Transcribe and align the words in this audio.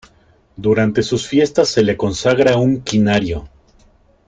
Durante 0.55 1.03
sus 1.03 1.27
fiestas 1.27 1.69
se 1.69 1.83
le 1.83 1.95
consagra 1.95 2.57
un 2.57 2.81
quinario. 2.81 3.47